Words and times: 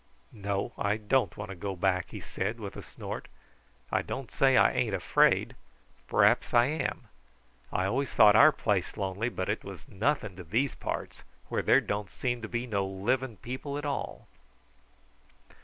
"No: 0.33 0.73
I 0.79 0.97
don't 0.97 1.37
want 1.37 1.49
to 1.49 1.55
go 1.55 1.75
back," 1.75 2.09
he 2.09 2.19
said 2.19 2.59
with 2.59 2.75
a 2.75 2.81
snort. 2.81 3.27
"I 3.91 4.01
don't 4.01 4.31
say 4.31 4.57
I 4.57 4.71
ain't 4.71 4.95
afraid. 4.95 5.55
P'r'aps 6.07 6.55
I 6.55 6.65
am. 6.65 7.03
I 7.71 7.85
always 7.85 8.09
thought 8.09 8.35
our 8.35 8.51
place 8.51 8.97
lonely, 8.97 9.29
but 9.29 9.47
it 9.47 9.63
was 9.63 9.87
nothing 9.87 10.35
to 10.37 10.43
these 10.43 10.73
parts, 10.73 11.21
where 11.49 11.61
there 11.61 11.81
don't 11.81 12.09
seem 12.09 12.41
to 12.41 12.47
be 12.49 12.65
no 12.65 12.83
living 12.83 13.37
people 13.37 13.77
at 13.77 13.85
all." 13.85 14.25